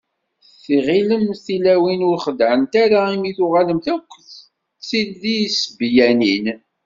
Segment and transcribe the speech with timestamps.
[0.63, 4.25] Tɣilemt tilawin ur xeddɛent ara imi tuɣalemt akk d
[4.87, 6.45] tilisbyanin?